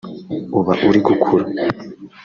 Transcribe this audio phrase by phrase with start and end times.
[0.59, 1.45] uba uri gukura